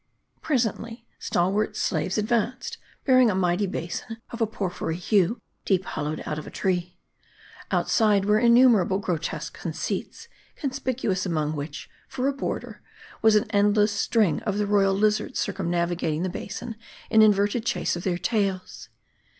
[0.41, 6.39] Presently, stalwart slaves advanced; bearing a mighty basin of a porphyry hue, deep hollowed out
[6.39, 6.97] of a tree.
[7.69, 12.81] Outside, were innumerable grotesque conceits; conspicuous among which, for a border,
[13.21, 16.77] was an endless string of the royal lizards circumnavigating the basin
[17.11, 18.89] in inverted qhase of their tails.